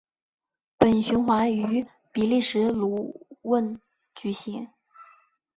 [0.79, 3.79] 本循环于比利时鲁汶
[4.15, 4.67] 举行。